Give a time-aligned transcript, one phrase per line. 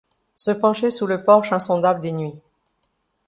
[0.35, 2.39] Se pencher sous le porche insondable des nuits